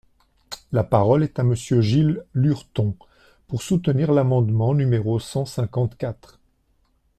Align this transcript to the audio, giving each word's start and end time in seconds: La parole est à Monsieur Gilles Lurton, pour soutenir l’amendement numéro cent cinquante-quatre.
La 0.71 0.83
parole 0.83 1.21
est 1.21 1.37
à 1.37 1.43
Monsieur 1.43 1.79
Gilles 1.81 2.23
Lurton, 2.33 2.95
pour 3.47 3.61
soutenir 3.61 4.11
l’amendement 4.11 4.73
numéro 4.73 5.19
cent 5.19 5.45
cinquante-quatre. 5.45 6.39